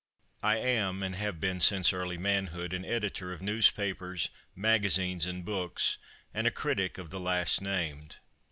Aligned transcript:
I 0.41 0.57
am, 0.57 1.03
and 1.03 1.15
have 1.15 1.39
been 1.39 1.59
since 1.59 1.93
early 1.93 2.17
manhood, 2.17 2.73
an 2.73 2.83
editor 2.83 3.33
of 3.33 3.41
newspapers, 3.43 4.29
magazines 4.55 5.27
and 5.27 5.45
books, 5.45 5.99
and 6.33 6.47
a 6.47 6.49
critic 6.49 6.97
of 6.97 7.11
the 7.11 7.19
last 7.19 7.61
named. 7.61 8.15